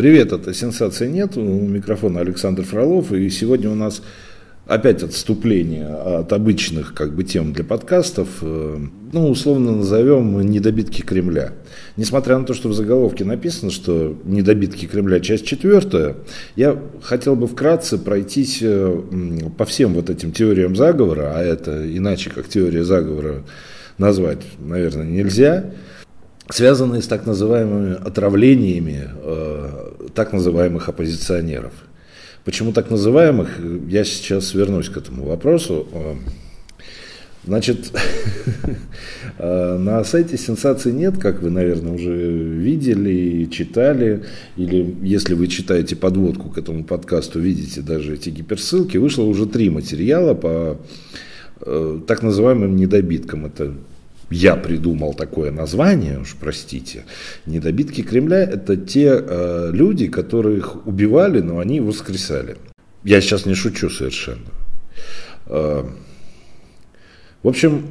[0.00, 1.36] Привет, это «Сенсации нет».
[1.36, 3.12] У микрофона Александр Фролов.
[3.12, 4.00] И сегодня у нас
[4.66, 8.28] опять отступление от обычных как бы, тем для подкастов.
[8.40, 8.78] Э,
[9.12, 11.52] ну, условно назовем «Недобитки Кремля».
[11.98, 15.20] Несмотря на то, что в заголовке написано, что «Недобитки Кремля.
[15.20, 16.16] Часть четвертая»,
[16.56, 19.02] я хотел бы вкратце пройтись э,
[19.58, 23.44] по всем вот этим теориям заговора, а это иначе как теория заговора
[23.98, 25.66] назвать, наверное, нельзя–
[26.52, 31.72] связанные с так называемыми отравлениями э, так называемых оппозиционеров.
[32.44, 35.86] Почему так называемых, я сейчас вернусь к этому вопросу.
[35.92, 36.14] Э,
[37.44, 37.92] значит,
[39.38, 44.24] э, на сайте сенсаций нет, как вы, наверное, уже видели, читали,
[44.56, 49.70] или если вы читаете подводку к этому подкасту, видите даже эти гиперссылки, вышло уже три
[49.70, 50.78] материала по
[51.60, 53.46] э, так называемым недобиткам.
[53.46, 53.74] Это
[54.30, 57.04] я придумал такое название, уж простите,
[57.46, 62.56] недобитки Кремля– это те э, люди, которых убивали, но они воскресали.
[63.02, 64.50] Я сейчас не шучу совершенно.
[65.46, 65.84] Э,
[67.42, 67.86] в общем,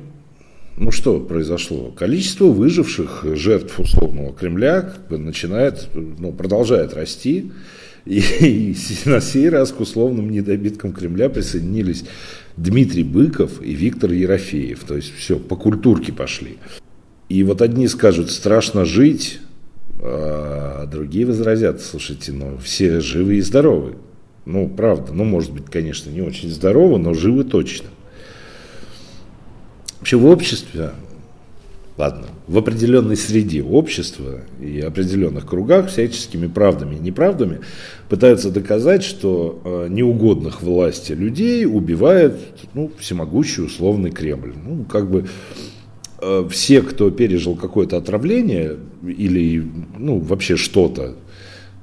[0.78, 1.92] ну что произошло?
[1.92, 7.52] Количество выживших жертв условного Кремля как бы начинает, ну, продолжает расти.
[8.06, 12.06] И, на сей раз к условным недобиткам Кремля присоединились
[12.58, 14.84] Дмитрий Быков и Виктор Ерофеев.
[14.84, 16.58] То есть все, по культурке пошли.
[17.30, 19.40] И вот одни скажут, страшно жить,
[20.02, 23.96] а другие возразят, слушайте, ну все живы и здоровы.
[24.46, 27.90] Ну, правда, ну, может быть, конечно, не очень здоровы, но живы точно.
[30.00, 30.92] Вообще в обществе
[32.00, 37.60] ладно, в определенной среде общества и определенных кругах всяческими правдами и неправдами
[38.08, 42.40] пытаются доказать, что э, неугодных власти людей убивает
[42.74, 44.54] ну, всемогущий условный Кремль.
[44.66, 45.28] Ну, как бы
[46.22, 51.16] э, все, кто пережил какое-то отравление или ну, вообще что-то,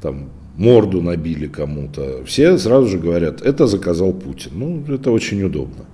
[0.00, 4.53] там, морду набили кому-то, все сразу же говорят, это заказал Путин.
[4.54, 5.84] Ну, это очень удобно.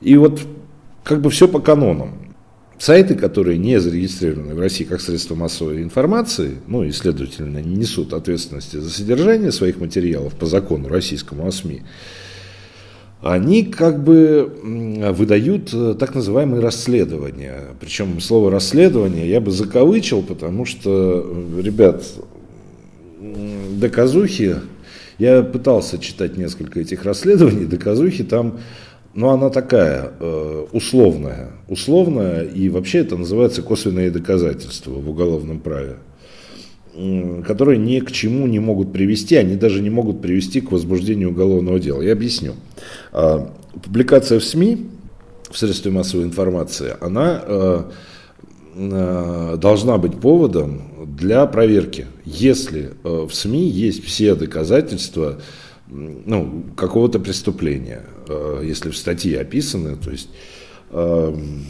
[0.00, 0.42] И вот
[1.02, 2.25] как бы все по канонам
[2.78, 8.12] сайты, которые не зарегистрированы в России как средство массовой информации, ну и, следовательно, не несут
[8.12, 11.82] ответственности за содержание своих материалов по закону российскому о СМИ,
[13.22, 14.52] они как бы
[15.14, 17.60] выдают э, так называемые расследования.
[17.80, 21.24] Причем слово расследование я бы закавычил, потому что,
[21.56, 22.04] э, ребят,
[23.18, 24.56] доказухи,
[25.18, 28.60] я пытался читать несколько этих расследований, доказухи там
[29.16, 31.52] но она такая э, условная.
[31.68, 35.96] Условная, и вообще это называется косвенные доказательства в уголовном праве,
[37.46, 41.80] которые ни к чему не могут привести, они даже не могут привести к возбуждению уголовного
[41.80, 42.02] дела.
[42.02, 42.52] Я объясню.
[43.12, 43.46] Э,
[43.82, 44.86] публикация в СМИ,
[45.50, 47.82] в средстве массовой информации, она э,
[48.74, 50.82] э, должна быть поводом
[51.16, 52.04] для проверки.
[52.26, 55.38] Если в СМИ есть все доказательства,
[55.88, 59.96] ну, какого-то преступления, э, если в статье описаны.
[59.96, 60.28] То есть
[60.90, 61.64] эм,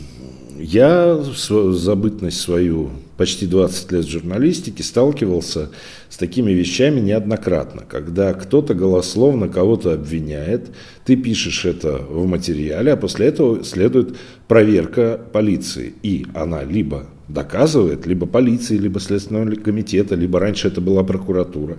[0.59, 5.71] я забытность свою почти 20 лет в журналистике сталкивался
[6.09, 10.71] с такими вещами неоднократно, когда кто-то голословно кого-то обвиняет,
[11.05, 14.16] ты пишешь это в материале, а после этого следует
[14.49, 21.03] проверка полиции, и она либо доказывает, либо полиции, либо Следственного комитета, либо раньше это была
[21.03, 21.76] прокуратура,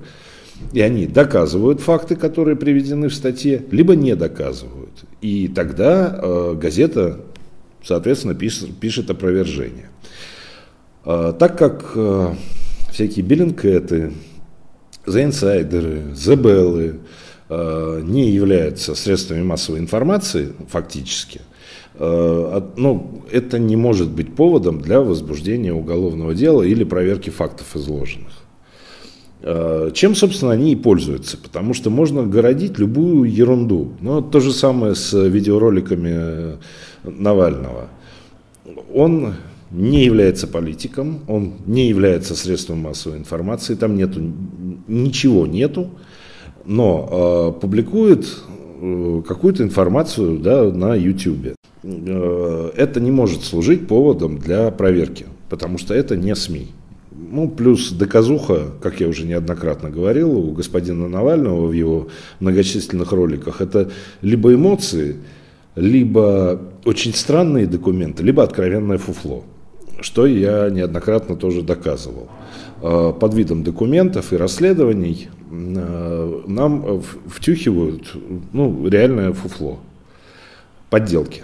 [0.74, 5.06] и они доказывают факты, которые приведены в статье, либо не доказывают.
[5.22, 7.22] И тогда э, газета,
[7.84, 9.90] соответственно, пишет, пишет опровержение.
[11.06, 12.34] Э, так как э,
[12.92, 13.26] всякие
[15.16, 17.00] Insider, The Bell
[17.50, 21.42] э, не являются средствами массовой информации фактически,
[21.96, 28.47] э, ну, это не может быть поводом для возбуждения уголовного дела или проверки фактов изложенных.
[29.42, 33.94] Э, чем, собственно, они и пользуются, потому что можно городить любую ерунду.
[34.02, 36.56] Но то же самое с видеороликами э,
[37.04, 37.90] Навального.
[38.94, 39.36] Он
[39.72, 44.22] не является политиком, он не является средством массовой информации, там нету,
[44.88, 45.90] ничего нету,
[46.66, 48.26] но э, публикует
[48.82, 51.56] э, какую-то информацию да, на YouTube.
[51.84, 56.70] Э, это не может служить поводом для проверки, потому что это не СМИ.
[57.30, 62.08] Ну, плюс доказуха, как я уже неоднократно говорил, у господина Навального в его
[62.40, 63.92] многочисленных роликах, это
[64.22, 65.18] либо эмоции,
[65.76, 69.44] либо очень странные документы, либо откровенное фуфло,
[70.00, 72.30] что я неоднократно тоже доказывал.
[72.82, 78.16] А, под видом документов и расследований а, нам втюхивают
[78.54, 79.80] ну, реальное фуфло,
[80.90, 81.44] подделки.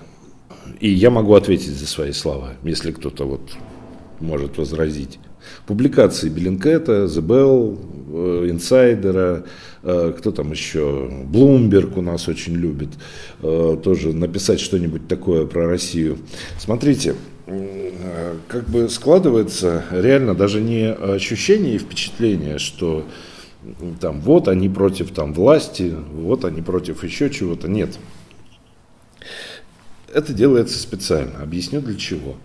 [0.79, 3.41] И я могу ответить за свои слова, если кто-то вот
[4.21, 5.19] может возразить.
[5.65, 7.79] Публикации Беллинкета, The Bell,
[8.13, 9.45] э, Инсайдера,
[9.83, 12.89] э, кто там еще, Блумберг у нас очень любит
[13.41, 16.17] э, тоже написать что-нибудь такое про Россию.
[16.59, 17.15] Смотрите,
[18.47, 23.05] как бы складывается реально даже не ощущение и впечатление, что
[23.99, 27.67] там вот они против там власти, вот они против еще чего-то.
[27.67, 27.97] Нет.
[30.13, 31.41] Это делается специально.
[31.41, 32.35] Объясню для чего.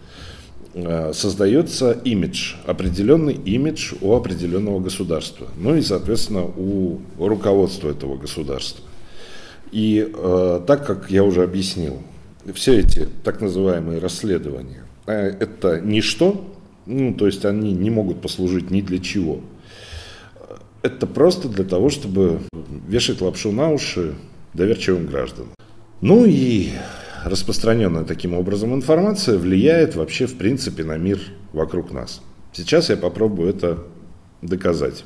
[0.74, 8.84] Э, создается имидж, определенный имидж у определенного государства, ну и, соответственно, у руководства этого государства.
[9.72, 12.02] И э, так как я уже объяснил,
[12.54, 16.46] все эти так называемые расследования, э, это ничто,
[16.84, 19.40] ну, то есть они не могут послужить ни для чего.
[20.82, 22.40] Это просто для того, чтобы
[22.86, 24.14] вешать лапшу на уши
[24.52, 25.50] доверчивым гражданам.
[26.02, 26.70] Ну и
[27.24, 31.20] распространенная таким образом информация влияет вообще в принципе на мир
[31.52, 32.20] вокруг нас.
[32.52, 33.84] Сейчас я попробую это
[34.42, 35.04] доказать,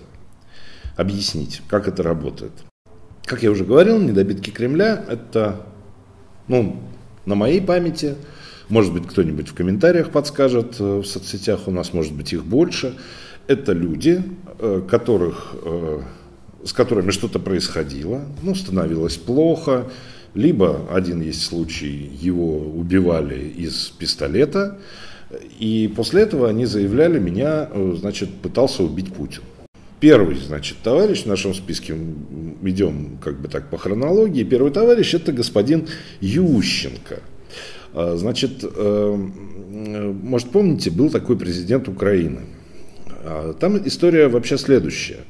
[0.96, 2.52] объяснить, как это работает.
[3.24, 5.60] Как я уже говорил, недобитки Кремля– это,
[6.48, 6.80] ну,
[7.24, 8.16] на моей памяти,
[8.68, 12.96] может быть, кто-нибудь в комментариях подскажет э, в соцсетях, у нас может быть их больше.
[13.46, 14.22] Это люди,
[14.58, 16.00] э, которых, э,
[16.64, 19.90] с которыми что-то происходило, ну, становилось плохо,
[20.34, 24.78] либо один есть случай, его убивали из пистолета,
[25.58, 29.42] и после этого они заявляли, меня, э, значит, пытался убить Путин.
[30.00, 31.96] Первый, значит, товарищ в нашем списке,
[32.62, 35.86] идем как бы так по хронологии, первый товарищ это господин
[36.20, 37.20] Ющенко.
[37.94, 39.28] А, значит, э,
[40.22, 42.40] может помните, был такой президент Украины.
[43.24, 45.20] А, там история вообще следующая.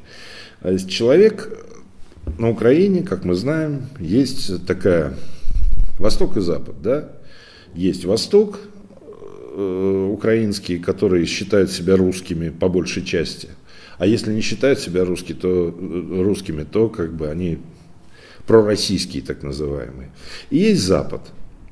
[0.88, 1.50] Человек
[2.42, 5.14] на Украине, как мы знаем, есть такая
[6.00, 7.12] Восток и Запад, да?
[7.72, 8.58] Есть Восток,
[9.54, 13.48] э, украинские, которые считают себя русскими по большей части.
[13.96, 17.58] А если не считают себя русскими, то, э, русскими, то как бы они
[18.48, 20.10] пророссийские так называемые.
[20.50, 21.20] И есть Запад.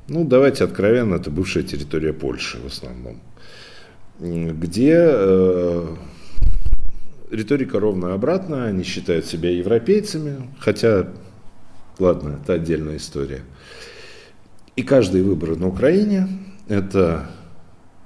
[0.07, 3.19] Ну, давайте откровенно, это бывшая территория Польши в основном,
[4.19, 5.87] где э,
[7.31, 11.07] риторика ровно обратная, они считают себя европейцами, хотя,
[11.97, 13.41] ладно, это отдельная история.
[14.75, 16.27] И каждый выбор на Украине–
[16.67, 17.29] это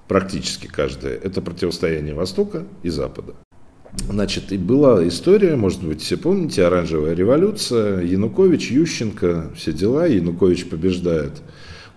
[0.07, 3.33] практически каждое, это противостояние Востока и Запада.
[4.09, 10.67] Значит, и была история, может быть, все помните, оранжевая революция, Янукович, Ющенко, все дела, Янукович
[10.69, 11.41] побеждает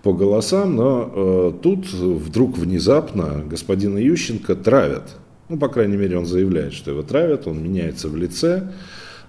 [0.01, 5.17] по голосам, но э, тут вдруг внезапно господина Ющенко травят–
[5.49, 8.71] ну, по крайней мере, он заявляет, что его травят, он меняется в лице.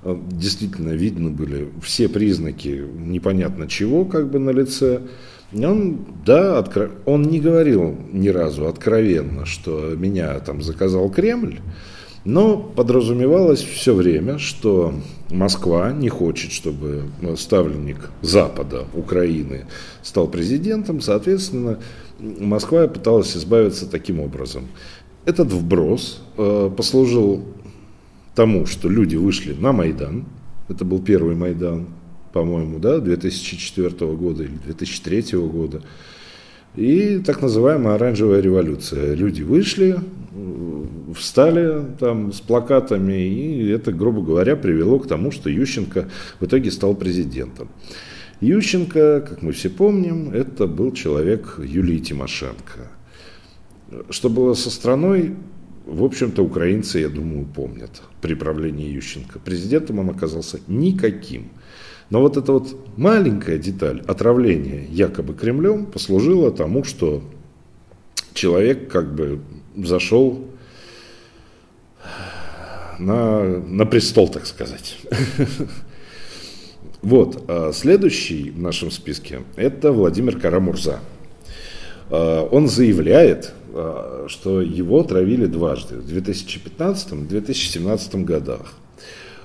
[0.03, 5.01] Э, действительно, видно были все признаки непонятно чего как бы на лице.
[5.53, 6.91] Он, да, откро...
[7.07, 11.59] он не говорил ни разу откровенно, что меня там заказал Кремль,
[12.25, 14.95] но подразумевалось все время, что
[15.31, 17.05] Москва не хочет, чтобы
[17.37, 19.67] ставленник Запада, Украины,
[20.03, 21.01] стал президентом.
[21.01, 21.79] Соответственно,
[22.19, 24.69] Москва пыталась избавиться таким образом.
[25.27, 27.45] Этот вброс э, послужил
[28.35, 30.25] тому, что люди вышли на Майдан.
[30.69, 31.89] Это был первый Майдан,
[32.33, 35.83] по-моему, да, 2004 года или 2003 года.
[36.77, 39.15] И так называемая оранжевая революция.
[39.15, 39.99] Люди вышли,
[41.15, 46.71] встали там с плакатами, и это, грубо говоря, привело к тому, что Ющенко в итоге
[46.71, 47.69] стал президентом.
[48.41, 52.89] Ющенко, как мы все помним, это был человек Юлии Тимошенко–
[54.11, 55.35] что было со страной,
[55.87, 59.39] в общем-то, украинцы, я думаю, помнят при правлении Ющенко.
[59.39, 61.51] Президентом он оказался никаким.
[62.11, 67.23] Но вот эта вот маленькая деталь отравления якобы Кремлем послужила тому, что
[68.35, 69.41] человек как бы
[69.77, 70.45] зашел
[72.99, 74.99] на, на престол, так сказать.
[77.03, 81.01] Вот, а следующий в нашем списке– это Владимир Карамурза.
[82.11, 88.75] А, он заявляет, а, что его травили дважды, в 2015 и 2017 годах.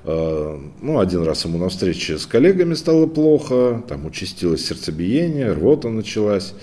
[0.04, 5.90] А, ну, один раз ему на встрече с коллегами стало плохо, там участилось сердцебиение, рвота
[5.90, 6.54] началась,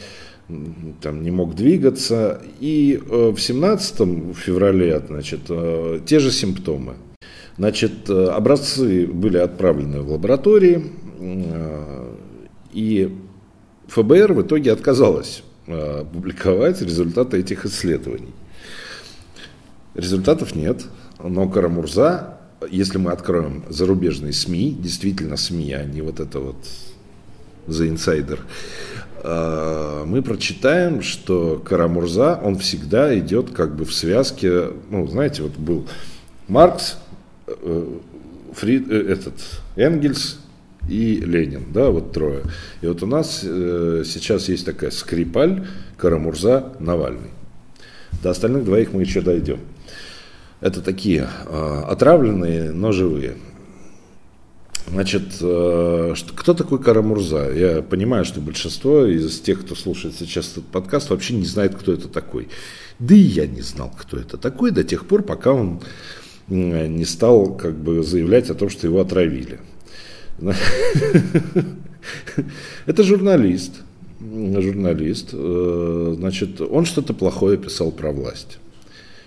[1.01, 2.43] там не мог двигаться.
[2.61, 6.95] И э, в 17 феврале, значит, э, те же симптомы.
[7.57, 10.85] Значит, э, образцы были отправлены в лаборатории,
[12.73, 13.17] и
[13.87, 15.52] ФБР в итоге отказалось Э,
[16.13, 18.33] публиковать результаты этих исследований.
[19.95, 20.85] Результатов нет,
[21.23, 22.39] но Карамурза,
[22.71, 26.57] если мы откроем зарубежные СМИ, действительно СМИ, а не вот это вот
[27.67, 28.41] за инсайдер,
[29.23, 35.57] э, мы прочитаем, что Карамурза, он всегда идет как бы в связке, ну, знаете, вот
[35.57, 35.87] был
[36.49, 36.97] Маркс,
[37.47, 37.99] э,
[38.55, 39.35] Фрид, этот,
[39.77, 40.39] Энгельс
[40.89, 42.43] и Ленин, да, вот трое.
[42.81, 47.31] И вот у нас сейчас есть такая Скрипаль, Карамурза, Навальный.
[48.23, 49.61] До остальных двоих мы еще дойдем.
[50.61, 53.37] Это такие отравленные, но живые.
[54.89, 57.53] Значит, э, кто такой Карамурза?
[57.53, 61.93] Я понимаю, что большинство из тех, кто слушает сейчас этот подкаст, вообще не знает, кто
[61.93, 62.49] это такой.
[62.99, 65.81] Да и я не знал, кто это такой до тех пор, пока он
[66.49, 69.61] не стал как бы заявлять о том, что его отравили.
[72.87, 73.83] Это журналист.
[74.21, 75.31] Журналист.
[75.33, 78.59] Э, значит, он что-то плохое писал про власть.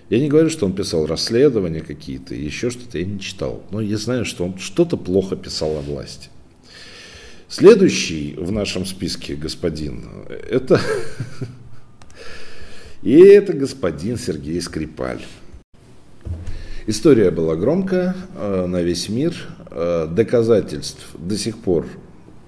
[0.10, 3.64] Я не говорю, что он писал расследования какие-то, еще что-то я не читал.
[3.72, 6.30] Но я знаю, что он что-то плохо писал о власти.
[7.48, 10.06] Следующий в нашем списке господин,
[10.50, 10.80] это...
[13.04, 15.22] И это господин Сергей Скрипаль.
[16.88, 19.36] История была громкая э, на весь мир.
[19.78, 21.86] Э, доказательств до сих пор,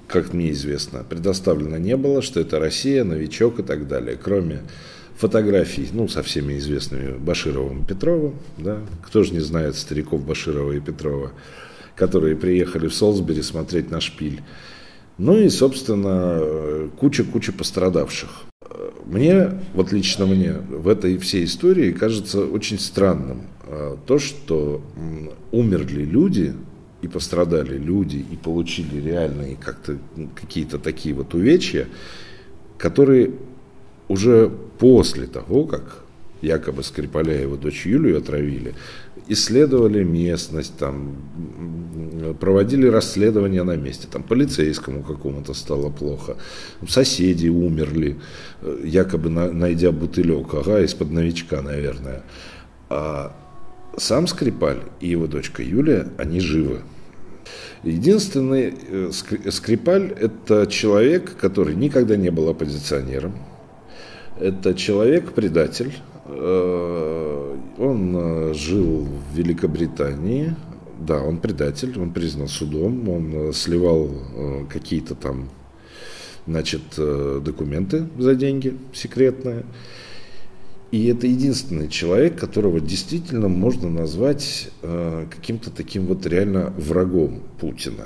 [0.08, 4.18] как мне известно, предоставлено не было, что это Россия, новичок и так далее.
[4.22, 4.62] Кроме
[5.18, 10.72] фотографий, ну, со всеми известными Башировым и Петровым, да, кто же не знает стариков Баширова
[10.72, 11.34] и Петрова,
[11.98, 14.42] которые приехали в Солсбери смотреть на шпиль.
[15.18, 18.46] Ну и, собственно, куча-куча пострадавших.
[19.06, 24.82] Мне, вот лично мне, в этой всей истории кажется очень странным а, то, что
[25.52, 26.54] умерли люди
[27.02, 29.98] и пострадали люди и получили реальные как-то
[30.36, 31.88] какие-то такие вот увечья,
[32.78, 33.32] которые
[34.08, 36.04] уже после того, как
[36.42, 38.74] якобы Скрипаля и его дочь Юлию отравили,
[39.28, 41.16] исследовали местность, там,
[42.40, 46.38] проводили расследования на месте, там, полицейскому какому-то стало плохо,
[46.88, 48.18] соседи умерли,
[48.84, 52.24] якобы на, найдя бутылек, ага, из-под новичка, наверное.
[52.90, 53.36] А
[53.98, 56.82] сам Скрипаль и его дочка Юлия, они живы.
[57.84, 63.34] Единственный э, Скрипаль– это человек, который никогда не был оппозиционером,
[64.40, 65.94] это человек-предатель.
[66.26, 70.56] Э, он э, жил в Великобритании.
[71.00, 74.10] Да, он предатель, он признан судом, он сливал
[74.68, 75.48] какие-то там,
[76.48, 79.64] значит, документы за деньги секретные.
[80.92, 88.06] И это единственный человек, которого действительно можно назвать каким-то таким вот реально врагом Путина.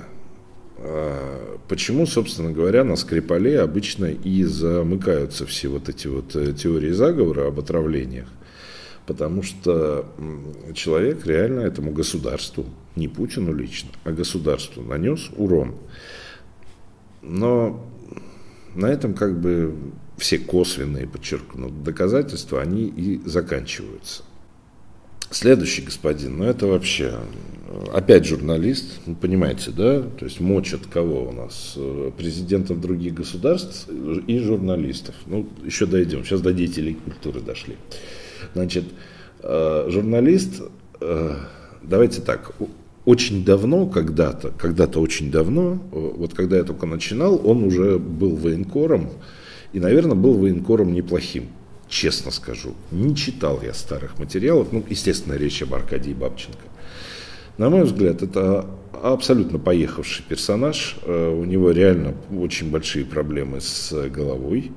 [0.83, 6.91] А, почему, собственно говоря, на Скрипале обычно и замыкаются все вот эти вот э, теории
[6.91, 8.27] заговора об отравлениях?
[9.05, 10.05] Потому что
[10.73, 15.75] человек реально этому государству, не Путину лично, а государству нанес урон.
[17.21, 17.85] Но
[18.73, 19.75] на этом как бы
[20.21, 24.23] все косвенные, подчеркну, доказательства, они и заканчиваются.
[25.31, 27.19] Следующий господин, ну это вообще,
[27.91, 30.01] опять журналист, вы понимаете, да?
[30.01, 31.75] То есть мочат кого у нас?
[32.17, 35.15] Президентов других государств и журналистов.
[35.25, 37.77] Ну, еще дойдем, сейчас до деятелей культуры дошли.
[38.53, 38.83] Значит,
[39.41, 40.61] э, журналист,
[40.99, 41.35] э,
[41.81, 42.53] давайте так,
[43.05, 49.09] очень давно, когда-то, когда-то очень давно, вот когда я только начинал, он уже был военкором,
[49.73, 51.49] и, наверное, был военкором неплохим
[51.91, 52.73] честно скажу.
[52.89, 56.65] Не читал я старых материалов, ну, естественно, речь об Аркадии Бабченко.
[57.57, 58.65] На мой взгляд, это
[59.03, 60.97] абсолютно поехавший персонаж.
[61.03, 64.71] Э, у него реально очень большие проблемы с головой.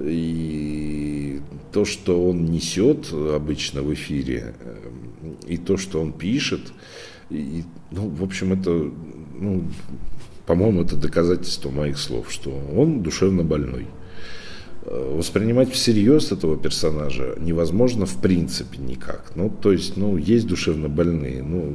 [0.00, 1.40] И
[1.72, 4.76] то, что он несет обычно в эфире, э,
[5.46, 6.72] и то, что он пишет,
[7.28, 8.70] и, ну, в общем, это,
[9.38, 9.64] ну,
[10.46, 13.86] по-моему, это доказательство моих слов, что он душевно больной.
[14.88, 19.32] Э, воспринимать всерьез этого персонажа невозможно в принципе никак.
[19.34, 21.42] Ну, то есть, ну, есть душевно больные.
[21.42, 21.74] Ну,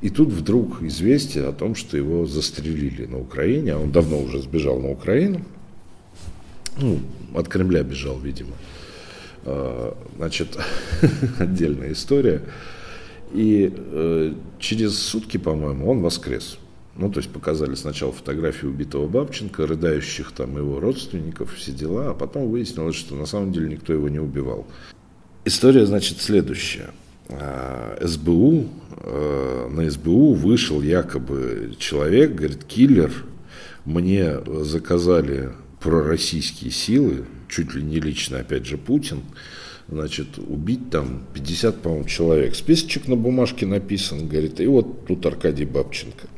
[0.00, 4.40] и тут вдруг известие о том, что его застрелили на Украине, а он давно уже
[4.40, 5.42] сбежал на Украину.
[6.78, 7.00] Ну,
[7.34, 8.54] от Кремля бежал, видимо.
[9.44, 10.56] Э, значит,
[11.38, 12.40] отдельная история.
[13.34, 16.56] И э, через сутки, по-моему, он воскрес.
[16.96, 22.14] Ну, то есть показали сначала фотографию убитого Бабченко, рыдающих там его родственников, все дела, а
[22.14, 24.66] потом выяснилось, что на самом деле никто его не убивал.
[25.44, 26.90] История, значит, следующая.
[27.30, 33.10] А, СБУ, а, на СБУ вышел якобы человек, говорит, киллер,
[33.86, 39.22] мне заказали пророссийские силы, чуть ли не лично, опять же, Путин,
[39.88, 42.54] значит, убить там 50, по-моему, человек.
[42.54, 46.28] Списочек на бумажке написан, говорит, и вот тут Аркадий Бабченко.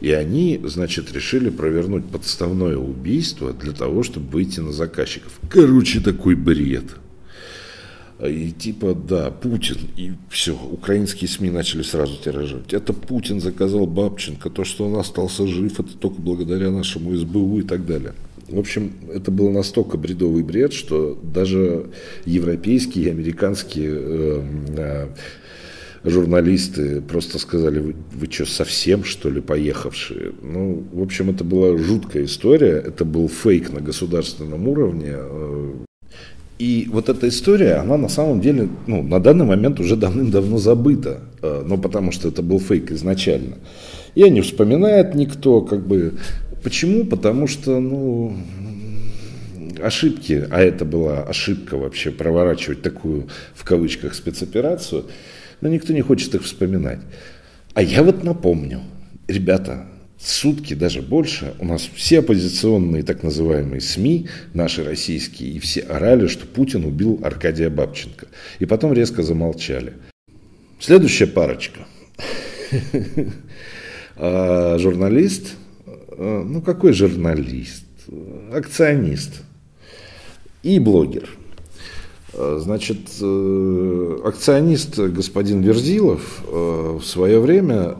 [0.00, 5.40] И они, значит, решили провернуть подставное убийство для того, чтобы выйти на заказчиков.
[5.50, 6.84] Короче, такой бред.
[8.24, 12.72] И типа, да, Путин, и все, украинские СМИ начали сразу тиражировать.
[12.72, 17.62] Это Путин заказал Бабченко, то, что он остался жив, это только благодаря нашему СБУ и
[17.62, 18.14] так далее.
[18.48, 21.90] В общем, это был настолько бредовый бред, что даже
[22.24, 24.42] европейские и американские э,
[24.78, 25.08] э,
[26.04, 30.32] журналисты просто сказали, вы, вы что, совсем, что ли, поехавшие?
[30.42, 35.14] Ну, в общем, это была жуткая история, это был фейк на государственном уровне.
[35.14, 35.72] Э.
[36.58, 41.20] И вот эта история, она на самом деле, ну, на данный момент уже давным-давно забыта,
[41.42, 43.56] э, но потому что это был фейк изначально.
[44.14, 46.14] И не вспоминает никто, как бы,
[46.62, 47.04] Почему?
[47.04, 48.36] Потому что, ну,
[49.80, 55.04] ошибки, а это была ошибка вообще проворачивать такую, в кавычках, спецоперацию,
[55.60, 57.00] но никто не хочет их вспоминать.
[57.74, 58.80] А я вот напомню,
[59.28, 59.86] ребята,
[60.18, 66.26] сутки, даже больше, у нас все оппозиционные так называемые СМИ, наши российские, и все орали,
[66.26, 68.26] что Путин убил Аркадия Бабченко.
[68.58, 69.94] И потом резко замолчали.
[70.80, 71.80] Следующая парочка.
[74.20, 75.54] А, журналист
[76.18, 77.84] Э, ну какой журналист,
[78.52, 79.42] акционист
[80.64, 81.28] и блогер.
[82.34, 87.96] Э, значит, э, акционист господин Верзилов в свое время,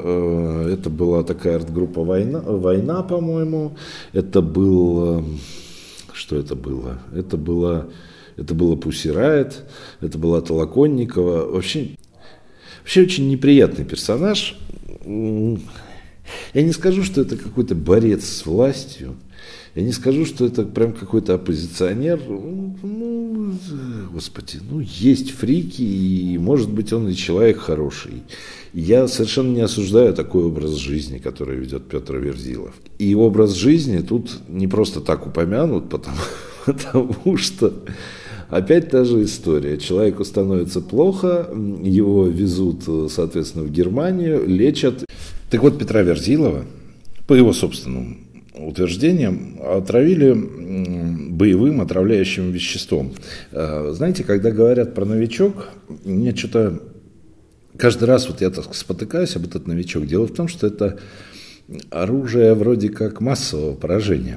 [0.69, 3.77] это была такая арт-группа «Война», «Война», по-моему,
[4.13, 5.25] это был,
[6.13, 6.99] что это было?
[7.15, 7.89] Это было,
[8.37, 9.65] это было Пусси Райт,
[10.01, 11.47] это была Толоконникова.
[11.51, 11.91] Вообще,
[12.81, 14.59] вообще очень неприятный персонаж.
[15.07, 19.17] Я не скажу, что это какой-то борец с властью.
[19.79, 22.21] Я не скажу, что это прям какой-то оппозиционер.
[22.29, 23.53] Ну, ну,
[24.13, 28.25] господи, ну, есть фрики, и, может быть, он и человек хороший.
[28.73, 32.75] Я совершенно не осуждаю такой образ жизни, который ведет Петр Верзилов.
[32.99, 36.17] И образ жизни тут не просто так упомянут, потому,
[36.67, 37.73] потому что
[38.49, 39.79] опять та же история.
[39.79, 41.49] Человеку становится плохо,
[41.85, 45.05] его везут, соответственно, в Германию, лечат.
[45.51, 46.65] Так вот, Петра Верзилова,
[47.29, 48.28] по его собственным
[48.67, 50.33] утверждениям, отравили
[51.31, 53.13] боевым отравляющим веществом.
[53.53, 55.71] А, знаете, когда говорят про новичок,
[56.05, 56.83] мне что-то
[57.77, 60.07] каждый раз вот я так спотыкаюсь об этот новичок.
[60.07, 60.99] Дело в том, что это
[61.91, 64.37] оружие вроде как массового поражения.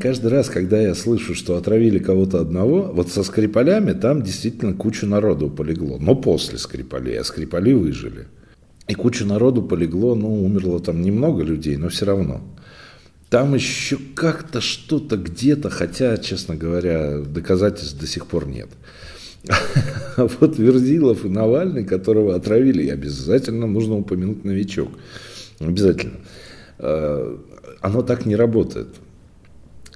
[0.00, 5.06] Каждый раз, когда я слышу, что отравили кого-то одного, вот со Скрипалями там действительно кучу
[5.06, 5.98] народу полегло.
[5.98, 8.26] Но после Скрипалей, а Скрипали выжили.
[8.88, 12.40] И куча народу полегло, ну, умерло там немного людей, но все равно.
[13.30, 18.68] Там еще как-то что-то где-то, хотя, честно говоря, доказательств до сих пор нет.
[20.16, 24.88] А вот Верзилов и Навальный, которого отравили, обязательно нужно упомянуть новичок.
[25.60, 26.16] Обязательно.
[26.78, 27.40] А,
[27.80, 28.88] оно так не работает.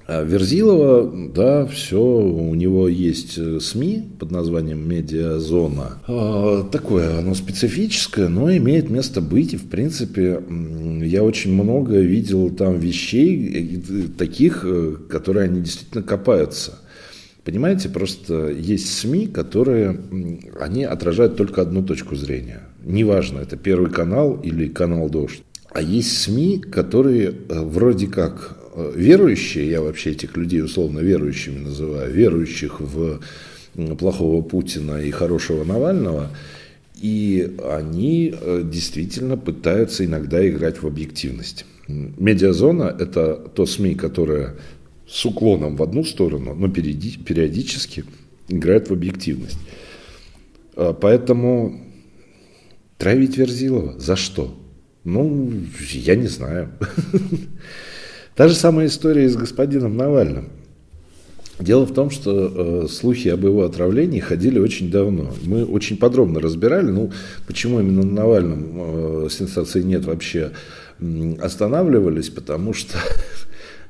[0.07, 5.97] А Верзилова, да, все, у него есть э, СМИ под названием «Медиазона».
[6.07, 9.53] А, такое оно специфическое, но имеет место быть.
[9.53, 10.43] И, в принципе,
[11.01, 16.77] я очень много видел там вещей, э, таких, э, которые они действительно копаются.
[17.43, 19.99] Понимаете, просто есть СМИ, которые,
[20.59, 22.61] они отражают только одну точку зрения.
[22.83, 25.41] Неважно, это Первый канал или канал «Дождь».
[25.71, 28.64] А есть СМИ, которые вроде как
[28.95, 33.19] верующие, я вообще этих людей условно верующими называю, верующих в
[33.97, 36.29] плохого Путина и хорошего Навального,
[36.95, 41.65] и они э, действительно пытаются иногда играть в объективность.
[41.87, 44.55] Медиазона– это то СМИ, которое
[45.07, 48.05] с уклоном в одну сторону, но периодически
[48.47, 49.59] играет в объективность.
[50.75, 51.79] А, поэтому
[52.97, 54.57] травить Верзилова за что?
[55.03, 55.51] Ну,
[55.91, 56.71] я не знаю.
[58.35, 60.49] Та же самая история и с господином Навальным.
[61.57, 65.31] Дело в том, что э, слухи об его отравлении ходили очень давно.
[65.43, 67.13] Мы очень подробно разбирали, ну,
[67.47, 70.51] почему именно на Навальном э, сенсации нет вообще
[70.99, 72.97] э, останавливались, потому что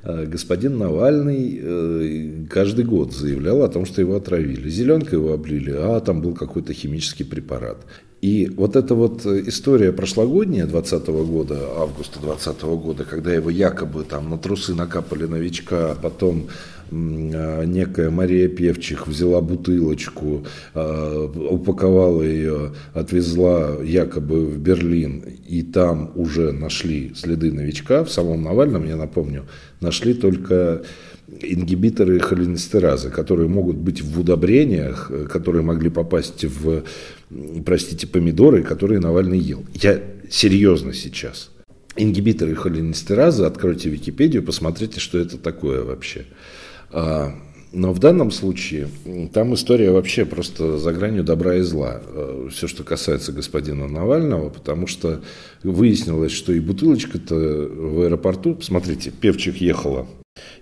[0.04, 4.70] э, господин Навальный э, каждый год заявлял о том, что его отравили.
[4.70, 7.78] Зеленкой его облили, а там был какой-то химический препарат.
[8.22, 14.30] И вот эта вот история прошлогодняя 2020 года, августа 2020 года, когда его якобы там
[14.30, 16.48] на трусы накапали новичка, а потом
[16.92, 26.12] а, некая Мария Певчих взяла бутылочку, а, упаковала ее, отвезла якобы в Берлин, и там
[26.16, 28.04] уже нашли следы новичка.
[28.04, 29.46] В самом Навальном, я напомню,
[29.82, 30.84] нашли только
[31.42, 36.84] ингибиторы холинестеразы, которые могут быть в удобрениях, э, которые могли попасть в
[37.66, 39.66] простите, помидоры, которые Навальный ел.
[39.74, 41.52] Я серьезно сейчас.
[41.98, 46.26] ингибиторы холинестеразы, откройте Википедию, посмотрите, что это такое вообще.
[46.92, 47.34] А,
[47.72, 48.88] но в данном случае
[49.34, 52.02] там история вообще просто за гранью добра и зла.
[52.06, 55.22] Э, Все, что касается господина Навального, потому что
[55.64, 60.08] выяснилось, что и бутылочка-то в аэропорту, смотрите, Певчик ехала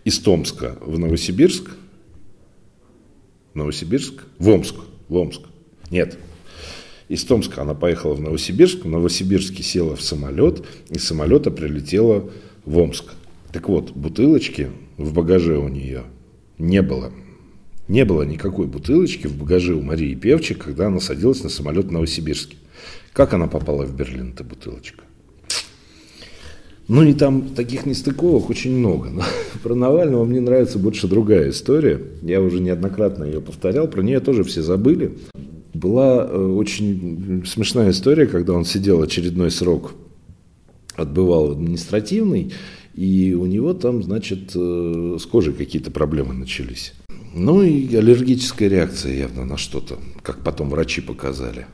[0.06, 1.69] из Томска в Новосибирск,
[3.54, 4.76] Новосибирск, в Омск,
[5.08, 5.41] в Омск,
[5.91, 6.17] нет,
[7.09, 12.29] из Томска она поехала в Новосибирск, в Новосибирске села в самолет, из самолета прилетела
[12.65, 13.13] в Омск.
[13.51, 16.03] Так вот, бутылочки в багаже у нее
[16.57, 17.11] не было.
[17.87, 21.91] Не было никакой бутылочки в багаже у Марии Певчик, когда она садилась на самолет в
[21.91, 22.55] Новосибирске.
[23.11, 25.03] Как она попала в Берлин, эта бутылочка?
[26.87, 29.09] Ну и там таких нестыковок очень много.
[29.09, 29.23] Но
[29.63, 32.01] про Навального мне нравится больше другая история.
[32.21, 35.13] Я уже неоднократно ее повторял, про нее тоже все забыли.
[35.73, 39.95] Была э, очень смешная история, когда он сидел очередной срок,
[40.95, 42.53] отбывал административный,
[42.95, 46.93] и у него там, значит, э, с кожей какие-то проблемы начались.
[47.33, 51.65] Ну и аллергическая реакция явно на что-то, как потом врачи показали.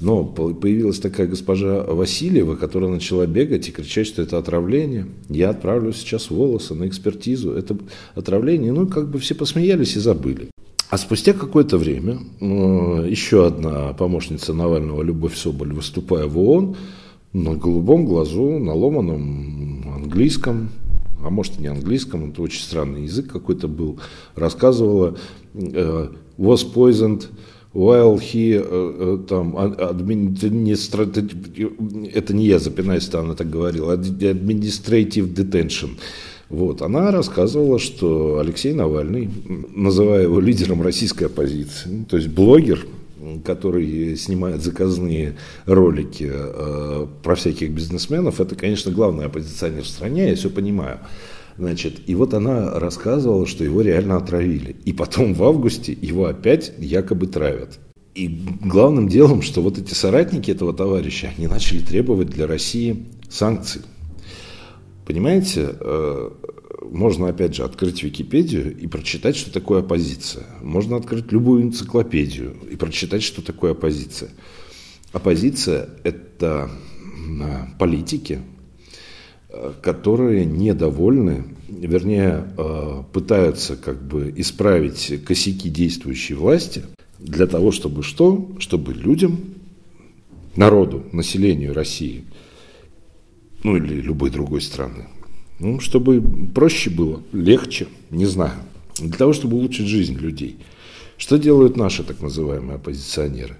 [0.00, 5.06] Но появилась такая госпожа Васильева, которая начала бегать и кричать, что это отравление.
[5.28, 7.52] Я отправлю сейчас волосы на экспертизу.
[7.52, 7.78] Это
[8.16, 8.72] отравление.
[8.72, 10.48] Ну, как бы все посмеялись и забыли.
[10.90, 16.76] А спустя какое-то время э, еще одна помощница Навального, Любовь Соболь, выступая в ООН,
[17.32, 20.68] на голубом глазу, на ломаном английском,
[21.24, 23.98] а может и не английском, это очень странный язык какой-то был,
[24.36, 25.16] рассказывала
[25.54, 27.28] э, was poisoned
[27.72, 31.32] while he э, там administrative,
[32.14, 35.98] это не я запинаюсь, она так говорила, administrative detention.
[36.48, 39.30] Вот, она рассказывала, что Алексей Навальный,
[39.74, 42.86] называя его лидером российской оппозиции, то есть блогер,
[43.44, 50.36] который снимает заказные ролики э, про всяких бизнесменов, это, конечно, главный оппозиционер в стране, я
[50.36, 51.00] все понимаю.
[51.56, 54.76] Значит, и вот она рассказывала, что его реально отравили.
[54.84, 57.78] И потом в августе его опять якобы травят.
[58.14, 58.28] И
[58.60, 63.82] главным делом, что вот эти соратники этого товарища, они начали требовать для России санкций.
[65.04, 66.30] Понимаете, э,
[66.90, 70.46] можно, опять же, открыть Википедию и прочитать, что такое оппозиция.
[70.62, 74.30] Можно открыть любую энциклопедию и прочитать, что такое оппозиция.
[75.12, 76.70] Оппозиция– это
[77.78, 78.40] политики,
[79.50, 86.82] э, которые недовольны, вернее, э, пытаются как бы исправить косяки действующей власти
[87.18, 88.52] для того, чтобы что?
[88.58, 89.38] Чтобы людям,
[90.56, 92.24] народу, населению России–
[93.64, 95.06] ну или любой другой страны.
[95.58, 96.22] Ну, чтобы
[96.54, 98.60] проще было, легче, не знаю.
[98.98, 100.58] Для того, чтобы улучшить жизнь людей.
[101.16, 103.56] Что делают наши так называемые оппозиционеры?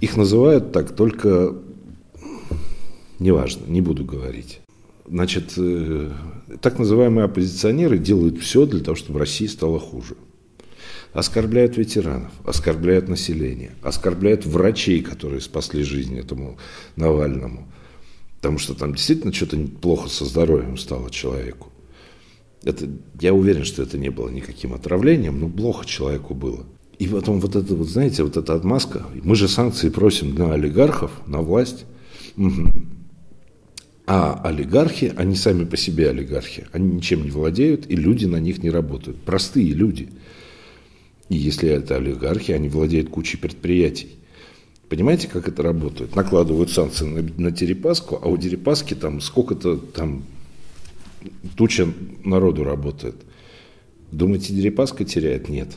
[0.00, 1.54] Их называют так только,
[3.18, 4.60] неважно, не буду говорить.
[5.06, 6.12] Значит, э,
[6.60, 10.16] так называемые оппозиционеры делают все для того, чтобы в России стало хуже.
[11.14, 16.58] Оскорбляют ветеранов, оскорбляют население, оскорбляют врачей, которые спасли жизнь этому
[16.94, 17.66] Навальному–
[18.40, 21.68] Потому что там действительно что-то плохо со здоровьем стало человеку.
[22.62, 22.88] Это,
[23.20, 26.64] я уверен, что это не было никаким отравлением, но плохо человеку было.
[26.98, 29.06] И потом вот это вот, знаете, вот эта отмазка.
[29.22, 31.84] Мы же санкции просим на олигархов, на власть.
[34.06, 36.66] А олигархи, они сами по себе олигархи.
[36.72, 39.20] Они ничем не владеют, и люди на них не работают.
[39.22, 40.08] Простые люди.
[41.28, 44.17] И если это олигархи, они владеют кучей предприятий.
[44.88, 46.16] Понимаете, как это работает?
[46.16, 50.24] Накладывают санкции на, на Дерипаску, а у Дерипаски там сколько-то там
[51.56, 51.88] туча
[52.24, 53.16] народу работает.
[54.10, 55.48] Думаете, Дерипаска теряет?
[55.48, 55.76] Нет.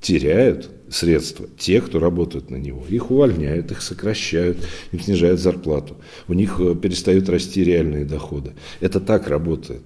[0.00, 2.84] Теряют средства те, кто работают на него.
[2.88, 4.58] Их увольняют, их сокращают,
[4.90, 5.96] им снижают зарплату.
[6.26, 8.54] У них э, перестают расти реальные доходы.
[8.80, 9.82] Это так работает.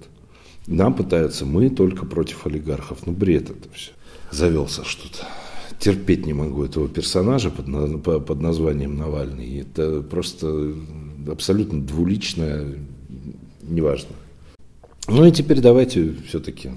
[0.65, 3.05] Нам пытаются, мы только против олигархов.
[3.05, 3.91] Ну, бред это все.
[4.31, 5.27] Завелся что-то
[5.79, 9.59] терпеть не могу этого персонажа под, под названием Навальный.
[9.61, 10.73] Это просто
[11.27, 12.75] абсолютно двуличное,
[13.61, 14.09] неважно.
[15.07, 16.71] Ну и теперь давайте все-таки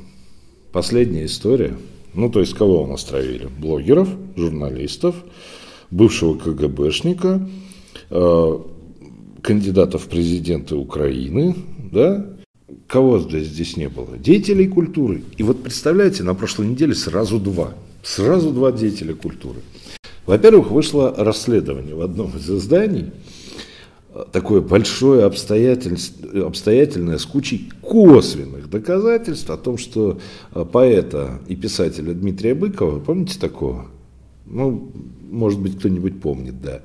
[0.72, 1.76] последняя история.
[2.14, 3.48] Ну, то есть, кого у нас травили?
[3.58, 5.16] Блогеров, журналистов,
[5.90, 7.48] бывшего КГБшника,
[8.10, 8.58] э,
[9.42, 11.54] кандидата в президенты Украины,
[11.92, 12.26] да?
[12.88, 14.18] Кого здесь не было?
[14.18, 15.22] Деятелей культуры.
[15.36, 19.60] И вот представляете, на прошлой неделе сразу два– Сразу два деятеля культуры.
[20.26, 23.12] Во-первых, вышло расследование в одном из изданий,
[24.32, 30.20] такое большое обстоятельное с кучей косвенных доказательств о том, что
[30.54, 33.86] э, поэта и писателя Дмитрия Быкова, помните такого?
[34.46, 34.92] Ну,
[35.30, 36.82] может быть, кто-нибудь помнит, да.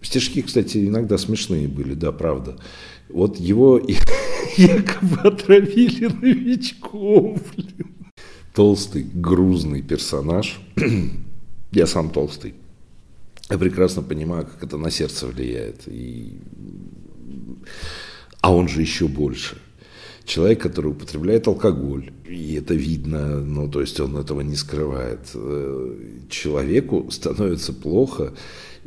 [0.00, 2.56] Стишки, кстати, иногда смешные были, да, правда.
[3.08, 3.80] Вот его
[4.56, 7.40] якобы отравили новичков.
[7.54, 7.97] Блин.
[8.58, 10.58] Толстый, грузный персонаж.
[11.70, 12.54] Я сам толстый.
[13.48, 15.82] Я прекрасно понимаю, как это на сердце влияет.
[15.86, 16.40] И...
[18.40, 19.58] А он же еще больше.
[20.24, 25.20] Человек, который употребляет алкоголь, и это видно, ну, то есть он этого не скрывает.
[25.34, 25.94] Э,
[26.28, 28.34] человеку становится плохо,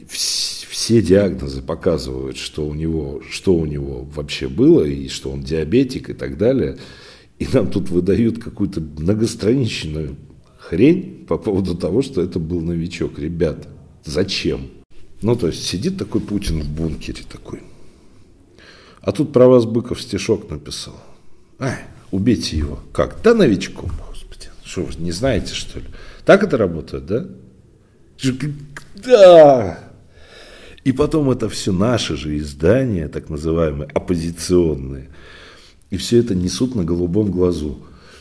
[0.05, 6.09] все диагнозы показывают, что у него, что у него вообще было, и что он диабетик
[6.09, 6.77] и так далее.
[7.41, 10.15] И нам тут выдают какую-то многостраничную
[10.59, 13.17] хрень по поводу того, что это был новичок.
[13.17, 13.67] Ребята,
[14.05, 14.69] зачем?
[15.23, 17.63] Ну, то есть сидит такой Путин в бункере такой.
[19.01, 20.93] А тут про вас Быков стишок написал.
[21.57, 21.79] Ай,
[22.11, 22.79] убейте его.
[22.93, 23.23] Как?
[23.23, 24.49] Да новичком, господи.
[24.63, 25.85] Что вы не знаете, что ли?
[26.25, 27.25] Так это работает, да?
[29.03, 29.79] Да!
[30.83, 35.09] И потом это все наши же издания, так называемые оппозиционные.
[35.91, 37.77] И все это несут на голубом глазу.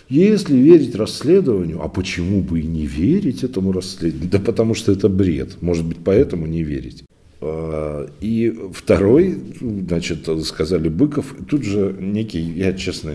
[0.09, 4.31] Если верить расследованию, а почему бы и не верить этому расследованию?
[4.31, 5.63] Да потому что это бред.
[5.63, 7.05] Может быть, поэтому не верить.
[7.41, 13.15] А, и второй, значит, сказали Быков, тут же некий, я честно,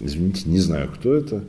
[0.00, 1.42] извините, не знаю, кто это.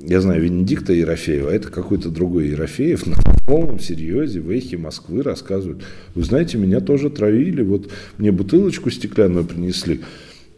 [0.00, 5.22] Я знаю Венедикта Ерофеева, а это какой-то другой Ерофеев на полном серьезе в эхе Москвы
[5.22, 5.82] рассказывают.
[6.14, 10.02] Вы знаете, меня тоже травили, вот мне бутылочку стеклянную принесли.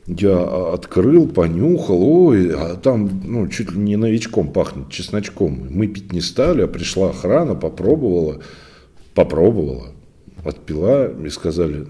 [0.07, 5.67] Я открыл, понюхал, ой, а там ну, чуть ли не новичком пахнет, чесночком.
[5.71, 8.43] Мы пить не стали, а пришла охрана, попробовала,
[9.15, 9.95] попробовала
[10.45, 11.87] отпила и сказали,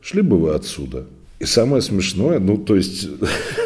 [0.00, 1.06] шли бы вы отсюда.
[1.40, 3.08] И самое смешное, ну, то есть,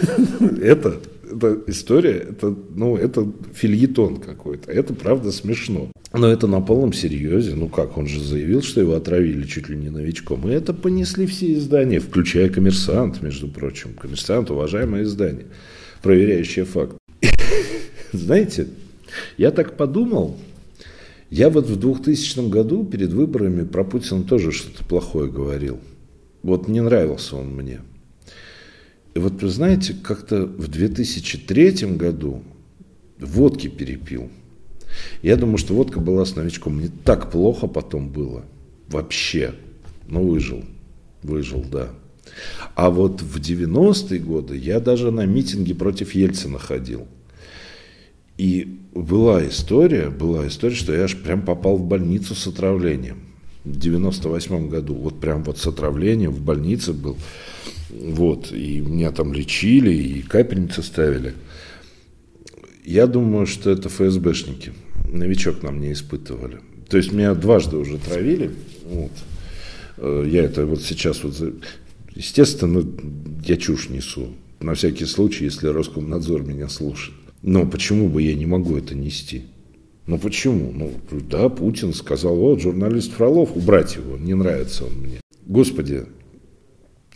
[0.63, 0.97] это,
[1.33, 4.71] это история, это, ну, это фильетон какой-то.
[4.71, 5.91] Это правда смешно.
[6.13, 7.55] Но это на полном серьезе.
[7.55, 10.49] Ну как, он же заявил, что его отравили чуть ли не новичком.
[10.49, 13.91] И это понесли все издания, включая «Коммерсант», между прочим.
[13.95, 15.47] «Коммерсант»– уважаемое издание,
[16.03, 16.97] проверяющее факт.
[18.13, 18.69] Знаете,
[19.37, 20.39] я так подумал,
[21.31, 25.79] я вот в 2000 году перед выборами про Путина тоже что-то плохое говорил.
[26.43, 27.81] Вот не нравился он мне.
[29.19, 32.45] И вот вы знаете, как-то в 2003 году
[33.19, 34.31] водки перепил.
[35.23, 36.77] Я думаю, что водка была с новичком.
[36.77, 38.45] Мне так плохо потом было.
[38.87, 39.55] Вообще.
[40.07, 40.65] Но выжил.
[41.25, 41.89] Выжил, да.
[42.77, 47.09] А вот в 90-е годы я даже на митинге против Ельцина ходил.
[48.37, 53.28] И была история, была история, что я аж прям попал в больницу с отравлением.
[53.69, 57.17] В 98 году, вот прям вот с отравлением в больнице был.
[57.91, 61.35] Вот, и меня там лечили, и капельницы ставили.
[62.85, 64.73] Я думаю, что это ФСБшники.
[65.13, 66.61] Новичок нам не испытывали.
[66.89, 68.51] То есть меня дважды уже травили.
[68.85, 69.13] Вот.
[69.99, 71.37] Э, я это вот сейчас вот...
[72.15, 72.85] Естественно,
[73.45, 74.29] я чушь несу.
[74.61, 77.17] На всякий случай, если Роскомнадзор меня слушает.
[77.43, 79.45] Но почему бы я не могу это нести?
[80.09, 80.73] Ну почему?
[80.73, 80.93] Ну
[81.29, 85.21] да, Путин сказал, вот журналист Фролов, убрать его, не нравится он мне.
[85.45, 86.07] Господи,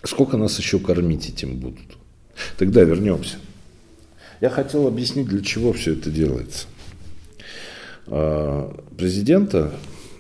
[0.05, 1.97] сколько нас еще кормить этим будут?
[2.59, 3.37] Тогда вернемся.
[4.43, 6.67] Я хотел объяснить, для чего все это делается.
[8.09, 9.73] А, президента,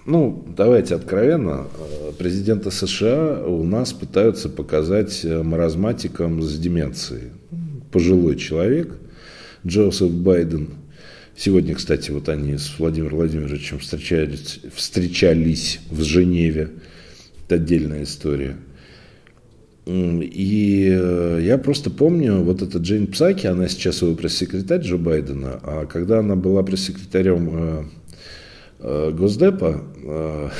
[0.06, 7.32] ну, давайте откровенно, а, президента США у нас пытаются показать э, маразматиком с деменцией.
[7.90, 8.96] Пожилой человек,
[9.66, 10.70] Джозеф Байден.
[11.36, 16.70] Сегодня, кстати, вот они с Владимиром Владимировичем встречались, встречались в Женеве.
[17.46, 18.56] Это отдельная история.
[19.84, 25.58] И э, я просто помню, вот эта Джейн Псаки, она сейчас его пресс-секретарь Джо Байдена,
[25.62, 27.84] а когда она была пресс-секретарем э,
[28.78, 29.82] э, Госдепа,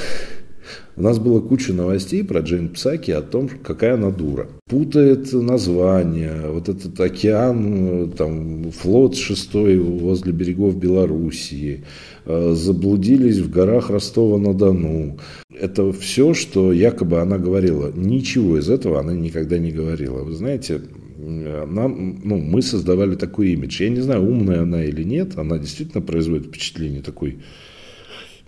[0.97, 4.49] у нас было куча новостей про Джейн Псаки о том, какая она дура.
[4.69, 11.85] Путает название, вот этот океан, там, флот шестой возле берегов Белоруссии,
[12.27, 15.19] э, заблудились в горах Ростова-на-Дону.
[15.59, 17.91] Это все, что якобы она говорила.
[17.95, 20.23] Ничего из этого она никогда не говорила.
[20.25, 20.83] Вы знаете,
[21.19, 23.83] нам, ну, мы создавали такой имидж.
[23.83, 27.39] Я не знаю, умная она или нет, она действительно производит впечатление такой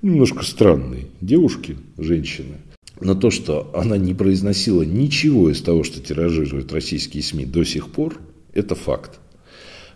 [0.04, 2.58] немножко странной девушки, женщины,
[3.00, 7.88] на то, что она не произносила ничего из того, что тиражируют российские СМИ до сих
[7.88, 8.18] пор,
[8.52, 9.18] это факт.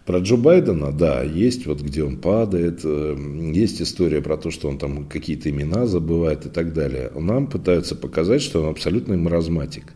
[0.05, 3.17] Про Джо Байдена, да, есть вот где он падает, э,
[3.53, 7.13] есть история про то, что он там какие-то имена забывает и так далее.
[7.15, 9.93] Нам пытаются показать, что он абсолютный маразматик.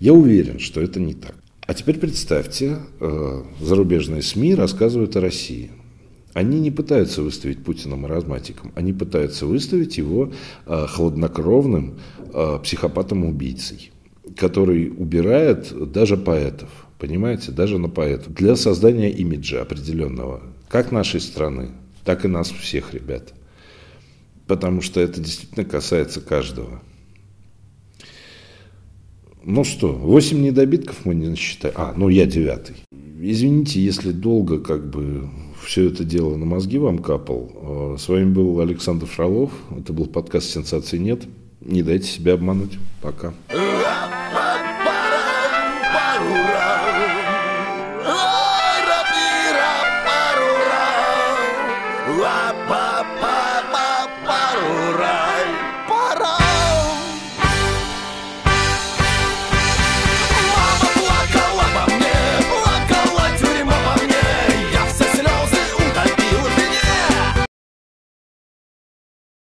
[0.00, 1.34] Я уверен, что это не так.
[1.66, 5.70] А теперь представьте, э, зарубежные СМИ рассказывают о России.
[6.38, 10.32] Они не пытаются выставить Путина маразматиком, они пытаются выставить его
[10.66, 11.98] э, хладнокровным
[12.32, 13.90] э, психопатом-убийцей,
[14.36, 16.68] который убирает даже поэтов.
[17.00, 18.30] Понимаете, даже на поэта.
[18.30, 20.40] Для создания имиджа определенного.
[20.68, 21.70] Как нашей страны,
[22.04, 23.34] так и нас всех, ребят.
[24.46, 26.80] Потому что это действительно касается каждого.
[29.42, 31.74] Ну что, 8 недобитков мы не насчитаем.
[31.76, 32.76] А, ну я девятый.
[33.20, 35.28] Извините, если долго как бы
[35.68, 37.96] все это дело на мозги вам капал.
[37.98, 39.50] С вами был Александр Фролов.
[39.78, 41.24] Это был подкаст «Сенсации нет».
[41.60, 42.78] Не дайте себя обмануть.
[43.02, 43.34] Пока.